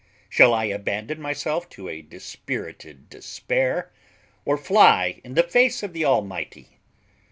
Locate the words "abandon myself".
0.65-1.69